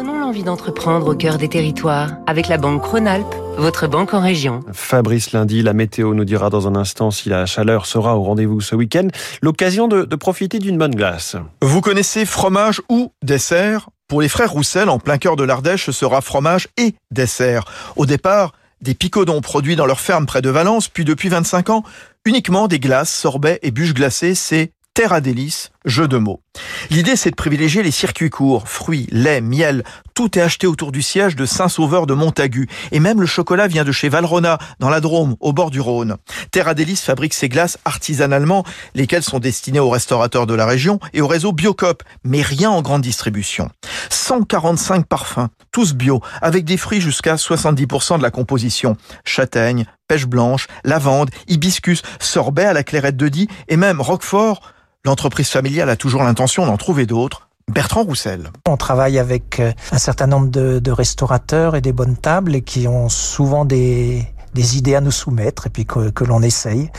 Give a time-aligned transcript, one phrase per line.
[0.00, 4.60] Donnons l'envie d'entreprendre au cœur des territoires avec la banque Rhône-Alpes, votre banque en région.
[4.72, 8.62] Fabrice Lundi, la météo nous dira dans un instant si la chaleur sera au rendez-vous
[8.62, 9.08] ce week-end.
[9.42, 11.36] L'occasion de, de profiter d'une bonne glace.
[11.60, 13.90] Vous connaissez fromage ou dessert?
[14.08, 17.66] Pour les frères Roussel, en plein cœur de l'Ardèche, ce sera fromage et dessert.
[17.96, 21.84] Au départ, des picodons produits dans leur ferme près de Valence, puis depuis 25 ans,
[22.24, 26.42] uniquement des glaces, sorbets et bûches glacées, c'est terre à délices, jeu de mots.
[26.90, 29.84] L'idée, c'est de privilégier les circuits courts, fruits, lait, miel.
[30.14, 32.68] Tout est acheté autour du siège de Saint-Sauveur de Montagu.
[32.92, 36.16] Et même le chocolat vient de chez Valrona, dans la Drôme, au bord du Rhône.
[36.50, 41.20] Terra Délice fabrique ses glaces artisanalement, lesquelles sont destinées aux restaurateurs de la région et
[41.20, 43.70] au réseau Biocop, mais rien en grande distribution.
[44.10, 48.96] 145 parfums, tous bio, avec des fruits jusqu'à 70% de la composition.
[49.24, 54.60] Châtaigne, pêche blanche, lavande, hibiscus, sorbet à la clairette de Die et même roquefort
[55.06, 57.48] L'entreprise familiale a toujours l'intention d'en trouver d'autres.
[57.68, 58.50] Bertrand Roussel.
[58.68, 62.60] On travaille avec euh, un certain nombre de, de, restaurateurs et des bonnes tables et
[62.60, 66.90] qui ont souvent des, des idées à nous soumettre et puis que, que l'on essaye.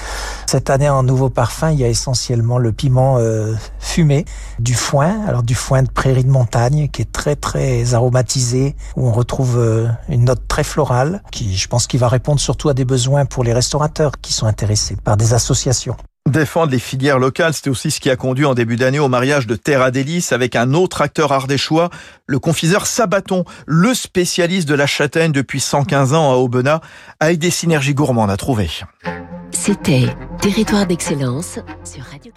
[0.47, 4.25] Cette année, en nouveau parfum, il y a essentiellement le piment euh, fumé,
[4.57, 9.07] du foin, alors du foin de prairie de montagne qui est très très aromatisé, où
[9.07, 12.73] on retrouve euh, une note très florale, qui je pense qui va répondre surtout à
[12.73, 15.97] des besoins pour les restaurateurs qui sont intéressés par des associations.
[16.31, 19.47] Défendre les filières locales, c'était aussi ce qui a conduit en début d'année au mariage
[19.47, 21.89] de Terra Délice avec un autre acteur ardéchois,
[22.25, 26.79] le confiseur Sabaton, le spécialiste de la châtaigne depuis 115 ans à Aubenas,
[27.19, 28.69] avec des synergies gourmandes à trouver.
[29.51, 30.07] C'était
[30.39, 32.31] Territoire d'excellence sur Radio